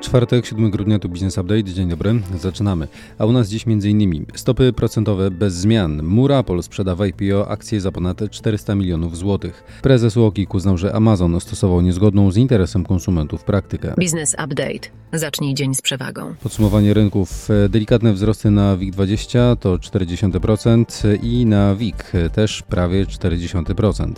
[0.00, 1.64] Czwartek, 7 grudnia to Business Update.
[1.64, 2.88] Dzień dobry, zaczynamy.
[3.18, 4.26] A u nas dziś m.in.
[4.34, 6.02] stopy procentowe bez zmian.
[6.02, 9.64] Murapol sprzeda w IPO akcje za ponad 400 milionów złotych.
[9.82, 13.94] Prezes Łokik uznał, że Amazon stosował niezgodną z interesem konsumentów praktykę.
[13.98, 14.88] Business Update.
[15.12, 16.34] Zacznij dzień z przewagą.
[16.42, 17.48] Podsumowanie rynków.
[17.68, 24.12] Delikatne wzrosty na WIG20 to 0,4% i na WIG też prawie 0,4%.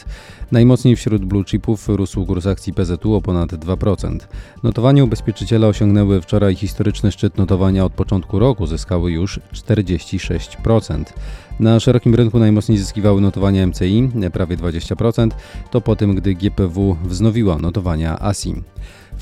[0.52, 4.18] Najmocniej wśród blue chipów rósł kurs akcji PZU o ponad 2%.
[4.62, 11.04] Notowanie ubezpieczyciela osiągnęły wczoraj historyczny szczyt notowania od początku roku, zyskały już 46%.
[11.60, 15.30] Na szerokim rynku najmocniej zyskiwały notowania MCI, prawie 20%,
[15.70, 18.54] to po tym, gdy GPW wznowiła notowania ASI.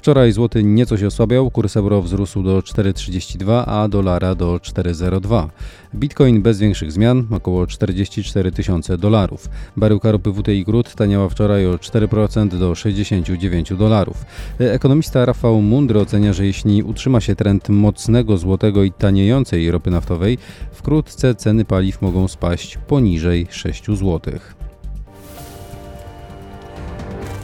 [0.01, 5.49] Wczoraj złoty nieco się osłabiał, kurs euro wzrósł do 4,32, a dolara do 4,02.
[5.95, 9.49] Bitcoin bez większych zmian, około 44 tysiące dolarów.
[9.77, 14.25] Baryłka ropy WTI Grud taniała wczoraj o 4% do 69 dolarów.
[14.59, 20.39] Ekonomista Rafał Mundry ocenia, że jeśli utrzyma się trend mocnego złotego i taniejącej ropy naftowej,
[20.73, 24.70] wkrótce ceny paliw mogą spaść poniżej 6 złotych.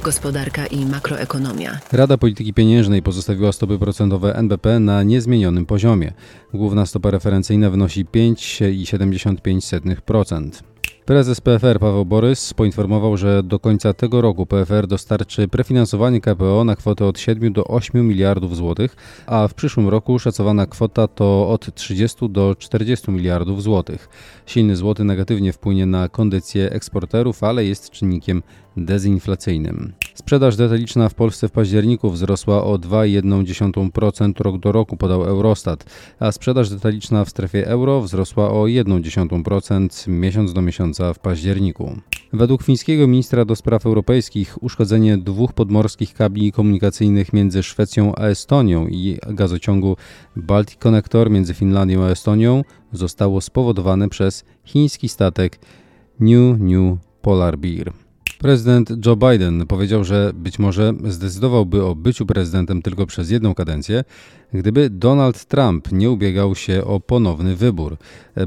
[0.07, 1.79] Gospodarka i makroekonomia.
[1.93, 6.13] Rada Polityki Pieniężnej pozostawiła stopy procentowe NBP na niezmienionym poziomie.
[6.55, 10.51] Główna stopa referencyjna wynosi 5,75%.
[11.05, 16.77] Prezes PFR Paweł Borys poinformował, że do końca tego roku PFR dostarczy prefinansowanie KPO na
[16.77, 21.75] kwotę od 7 do 8 miliardów złotych, a w przyszłym roku szacowana kwota to od
[21.75, 24.09] 30 do 40 miliardów złotych.
[24.47, 28.43] Silny złoty negatywnie wpłynie na kondycję eksporterów, ale jest czynnikiem
[28.77, 29.93] dezinflacyjnym.
[30.15, 35.85] Sprzedaż detaliczna w Polsce w październiku wzrosła o 2,1% rok do roku, podał Eurostat,
[36.19, 41.97] a sprzedaż detaliczna w strefie euro wzrosła o 1,1% miesiąc do miesiąca w październiku.
[42.33, 48.87] Według fińskiego ministra do spraw europejskich uszkodzenie dwóch podmorskich kabli komunikacyjnych między Szwecją a Estonią
[48.89, 49.97] i gazociągu
[50.37, 55.59] Baltic Connector między Finlandią a Estonią zostało spowodowane przez chiński statek
[56.21, 58.06] New New Polar Bear.
[58.39, 64.05] Prezydent Joe Biden powiedział, że być może zdecydowałby o byciu prezydentem tylko przez jedną kadencję,
[64.53, 67.97] gdyby Donald Trump nie ubiegał się o ponowny wybór.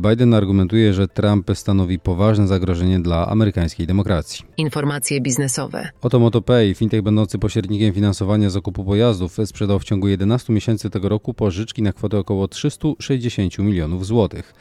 [0.09, 4.45] Biden argumentuje, że Trump stanowi poważne zagrożenie dla amerykańskiej demokracji.
[4.57, 5.89] Informacje biznesowe.
[6.01, 11.33] Oto MotoPay, fintech będący pośrednikiem finansowania zakupu pojazdów, sprzedał w ciągu 11 miesięcy tego roku
[11.33, 14.53] pożyczki na kwotę około 360 milionów złotych.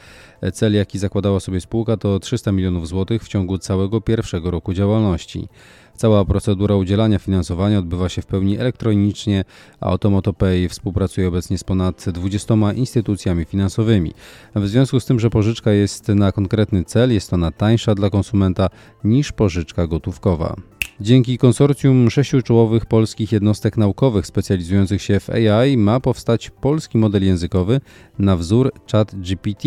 [0.53, 5.47] Cel, jaki zakładała sobie spółka, to 300 milionów złotych w ciągu całego pierwszego roku działalności.
[5.95, 9.43] Cała procedura udzielania finansowania odbywa się w pełni elektronicznie,
[9.79, 14.13] a AutomotoPay współpracuje obecnie z ponad 20 instytucjami finansowymi.
[14.55, 18.69] W związku z tym, że pożyczka jest na konkretny cel, jest ona tańsza dla konsumenta
[19.03, 20.55] niż pożyczka gotówkowa.
[21.01, 27.25] Dzięki konsorcjum sześciu czołowych polskich jednostek naukowych specjalizujących się w AI ma powstać polski model
[27.25, 27.81] językowy
[28.19, 29.63] na wzór ChatGPT.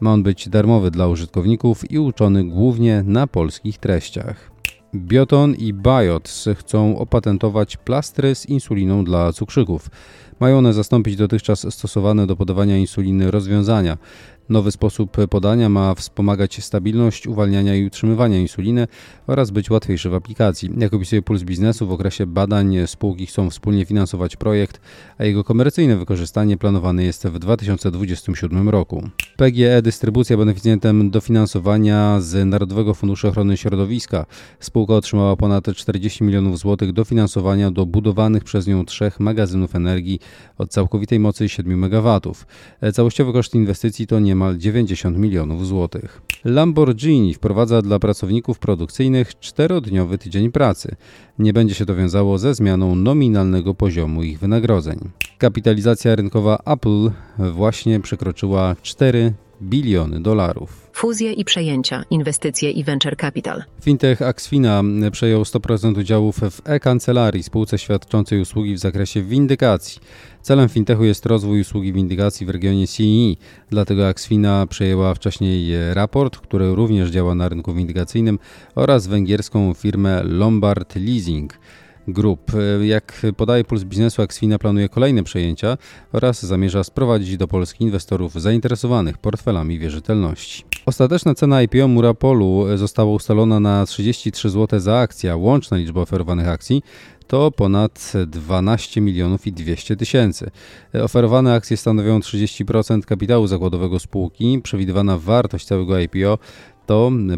[0.00, 4.50] Ma on być darmowy dla użytkowników i uczony głównie na polskich treściach.
[4.94, 9.90] Bioton i Biots chcą opatentować plastry z insuliną dla cukrzyków.
[10.40, 13.98] Mają one zastąpić dotychczas stosowane do podawania insuliny rozwiązania.
[14.48, 18.88] Nowy sposób podania ma wspomagać stabilność uwalniania i utrzymywania insuliny
[19.26, 20.70] oraz być łatwiejszy w aplikacji.
[20.78, 24.80] Jak opisuje Puls Biznesu, w okresie badań spółki chcą wspólnie finansować projekt,
[25.18, 29.08] a jego komercyjne wykorzystanie planowane jest w 2027 roku.
[29.36, 34.26] PGE Dystrybucja beneficjentem dofinansowania z Narodowego Funduszu Ochrony Środowiska.
[34.60, 40.20] Spółka otrzymała ponad 40 milionów złotych dofinansowania do budowanych przez nią trzech magazynów energii
[40.58, 42.20] o całkowitej mocy 7 MW.
[42.92, 46.22] Całościowy koszt inwestycji to nie niemal 90 milionów złotych.
[46.44, 50.96] Lamborghini wprowadza dla pracowników produkcyjnych czterodniowy tydzień pracy.
[51.38, 54.98] Nie będzie się to wiązało ze zmianą nominalnego poziomu ich wynagrodzeń.
[55.38, 57.10] Kapitalizacja rynkowa Apple
[57.52, 59.32] właśnie przekroczyła 4
[59.62, 60.88] biliony dolarów.
[60.92, 63.62] Fuzje i przejęcia, inwestycje i venture capital.
[63.82, 64.82] Fintech Axfina
[65.12, 70.00] przejął 100% udziałów w e-kancelarii, spółce świadczącej usługi w zakresie windykacji.
[70.42, 73.36] Celem fintechu jest rozwój usługi windykacji w regionie CEE,
[73.70, 78.38] dlatego Axfina przejęła wcześniej raport, który również działa na rynku windykacyjnym
[78.74, 81.58] oraz węgierską firmę Lombard Leasing.
[82.08, 82.52] Group.
[82.82, 85.76] Jak podaje Puls Biznesu, Axfina planuje kolejne przejęcia
[86.12, 90.64] oraz zamierza sprowadzić do Polski inwestorów zainteresowanych portfelami wierzytelności.
[90.86, 96.82] Ostateczna cena IPO Murapolu została ustalona na 33 zł za akcję, łączna liczba oferowanych akcji
[97.26, 100.50] to ponad 12 milionów i 200 tysięcy.
[101.02, 104.60] Oferowane akcje stanowią 30% kapitału zakładowego spółki.
[104.62, 106.38] Przewidywana wartość całego IPO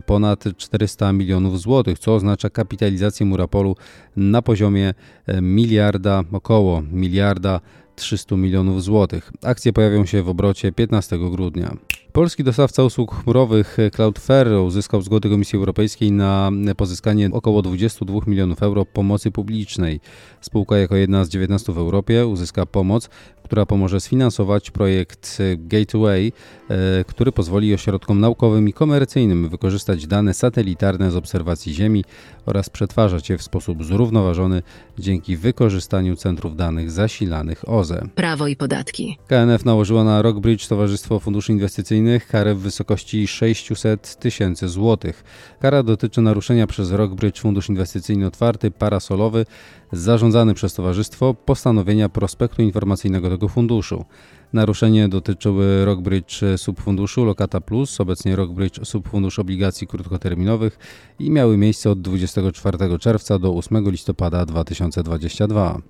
[0.06, 3.76] ponad 400 milionów złotych, co oznacza kapitalizację Murapolu
[4.16, 4.94] na poziomie
[5.42, 7.60] miliarda, około miliarda
[8.00, 9.32] 300 milionów złotych.
[9.42, 11.76] Akcje pojawią się w obrocie 15 grudnia.
[12.12, 18.84] Polski dostawca usług chmurowych Cloudflare uzyskał zgodę Komisji Europejskiej na pozyskanie około 22 milionów euro
[18.84, 20.00] pomocy publicznej.
[20.40, 23.08] Spółka jako jedna z 19 w Europie uzyska pomoc,
[23.50, 26.32] która pomoże sfinansować projekt Gateway,
[26.68, 32.04] e, który pozwoli ośrodkom naukowym i komercyjnym wykorzystać dane satelitarne z obserwacji Ziemi
[32.46, 34.62] oraz przetwarzać je w sposób zrównoważony
[34.98, 37.89] dzięki wykorzystaniu centrów danych zasilanych OZE.
[38.14, 39.18] Prawo i podatki.
[39.26, 45.24] KNF nałożyła na Rockbridge Towarzystwo Funduszy Inwestycyjnych karę w wysokości 600 tysięcy złotych.
[45.60, 49.46] Kara dotyczy naruszenia przez Rockbridge Fundusz Inwestycyjny Otwarty Parasolowy
[49.92, 54.04] zarządzany przez towarzystwo postanowienia prospektu informacyjnego tego funduszu.
[54.52, 60.78] Naruszenie dotyczyły Rockbridge Subfunduszu Lokata Plus, obecnie Rockbridge Subfundusz Obligacji Krótkoterminowych
[61.18, 65.80] i miały miejsce od 24 czerwca do 8 listopada 2022.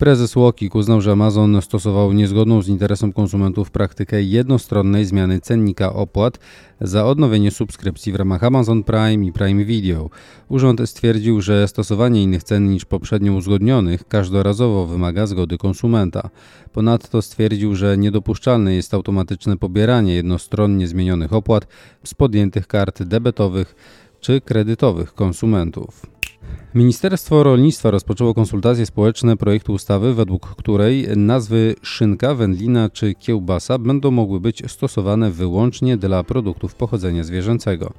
[0.00, 6.38] Prezes Łokik uznał, że Amazon stosował niezgodną z interesem konsumentów praktykę jednostronnej zmiany cennika opłat
[6.80, 10.10] za odnowienie subskrypcji w ramach Amazon Prime i Prime Video.
[10.48, 16.30] Urząd stwierdził, że stosowanie innych cen niż poprzednio uzgodnionych każdorazowo wymaga zgody konsumenta.
[16.72, 21.66] Ponadto stwierdził, że niedopuszczalne jest automatyczne pobieranie jednostronnie zmienionych opłat
[22.04, 23.74] z podjętych kart debetowych
[24.20, 26.06] czy kredytowych konsumentów.
[26.74, 34.10] Ministerstwo Rolnictwa rozpoczęło konsultacje społeczne projektu ustawy, według której nazwy szynka, wędlina czy kiełbasa będą
[34.10, 37.92] mogły być stosowane wyłącznie dla produktów pochodzenia zwierzęcego.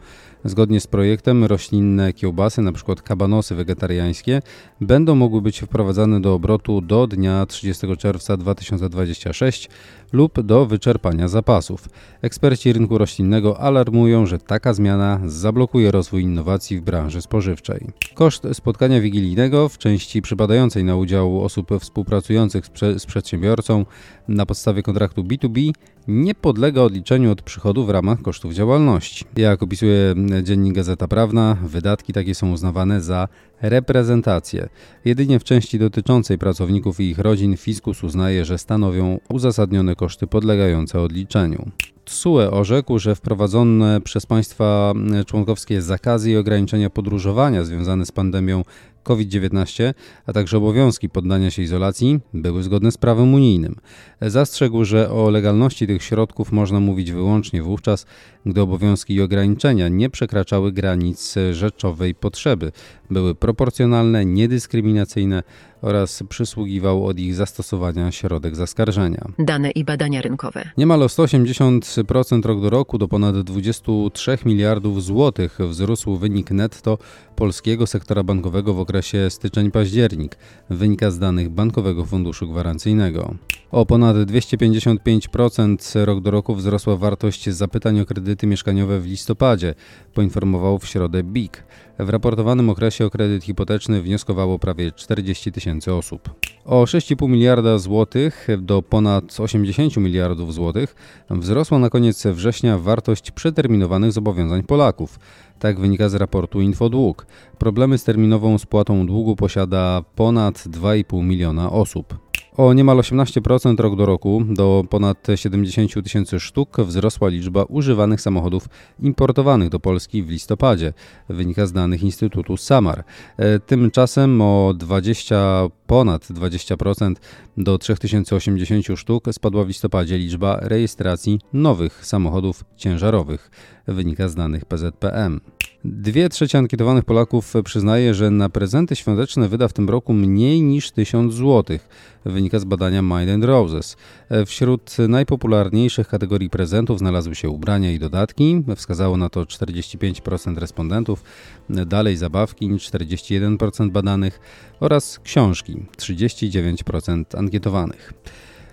[0.45, 2.95] Zgodnie z projektem roślinne kiełbasy, np.
[3.03, 4.41] kabanosy wegetariańskie,
[4.81, 9.69] będą mogły być wprowadzane do obrotu do dnia 30 czerwca 2026
[10.13, 11.89] lub do wyczerpania zapasów.
[12.21, 17.87] Eksperci rynku roślinnego alarmują, że taka zmiana zablokuje rozwój innowacji w branży spożywczej.
[18.13, 23.85] Koszt spotkania wigilijnego w części przypadającej na udział osób współpracujących z, prze z przedsiębiorcą
[24.27, 25.71] na podstawie kontraktu B2B
[26.07, 29.25] nie podlega odliczeniu od przychodu w ramach kosztów działalności.
[29.37, 33.27] Jak opisuje dziennik Gazeta Prawna, wydatki takie są uznawane za
[33.61, 34.69] reprezentację.
[35.05, 41.01] Jedynie w części dotyczącej pracowników i ich rodzin fiskus uznaje, że stanowią uzasadnione koszty podlegające
[41.01, 41.71] odliczeniu.
[42.11, 44.93] TSUE orzekł, że wprowadzone przez państwa
[45.25, 48.63] członkowskie zakazy i ograniczenia podróżowania związane z pandemią
[49.03, 49.93] COVID-19,
[50.25, 53.75] a także obowiązki poddania się izolacji były zgodne z prawem unijnym.
[54.21, 58.05] Zastrzegł, że o legalności tych środków można mówić wyłącznie wówczas,
[58.45, 62.71] gdy obowiązki i ograniczenia nie przekraczały granic rzeczowej potrzeby,
[63.09, 65.43] były proporcjonalne, niedyskryminacyjne
[65.81, 69.25] oraz przysługiwał od ich zastosowania środek zaskarżenia.
[69.39, 70.69] Dane i badania rynkowe.
[70.77, 76.97] Niemal o 180% rok do roku do ponad 23 miliardów złotych wzrósł wynik netto
[77.35, 80.37] polskiego sektora bankowego w okresie styczeń-październik,
[80.69, 83.35] wynika z danych Bankowego Funduszu Gwarancyjnego.
[83.71, 89.73] O ponad 255% rok do roku wzrosła wartość zapytań o kredyty mieszkaniowe w listopadzie,
[90.13, 91.63] poinformował w środę BIK.
[91.99, 96.29] W raportowanym okresie o kredyt hipoteczny wnioskowało prawie 40 tysięcy osób.
[96.65, 100.95] O 6,5 miliarda złotych do ponad 80 miliardów złotych
[101.29, 105.19] wzrosła na koniec września wartość przeterminowanych zobowiązań Polaków.
[105.59, 107.25] Tak wynika z raportu Infodług.
[107.57, 112.30] Problemy z terminową spłatą długu posiada ponad 2,5 miliona osób.
[112.57, 118.67] O niemal 18% rok do roku do ponad 70 tysięcy sztuk wzrosła liczba używanych samochodów
[118.99, 120.93] importowanych do Polski w listopadzie,
[121.29, 123.03] wynika z danych Instytutu Samar.
[123.37, 127.15] E, tymczasem o 20, ponad 20%
[127.57, 133.51] do 3080 sztuk spadła w listopadzie liczba rejestracji nowych samochodów ciężarowych,
[133.87, 135.39] wynika z danych PZPM.
[135.85, 140.91] Dwie trzecie ankietowanych Polaków przyznaje, że na prezenty świąteczne wyda w tym roku mniej niż
[140.91, 141.77] 1000 zł.
[142.25, 143.97] Wynika z badania Mind and Roses.
[144.45, 148.63] Wśród najpopularniejszych kategorii prezentów znalazły się ubrania i dodatki.
[148.75, 151.23] Wskazało na to 45% respondentów.
[151.69, 154.39] Dalej zabawki 41% badanych
[154.79, 158.13] oraz książki 39% ankietowanych.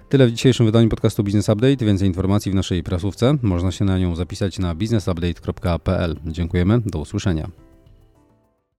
[0.09, 1.85] Tyle w dzisiejszym wydaniu podcastu Business Update.
[1.85, 3.35] Więcej informacji w naszej prasówce.
[3.43, 6.17] Można się na nią zapisać na businessupdate.pl.
[6.27, 6.81] Dziękujemy.
[6.87, 7.68] Do usłyszenia.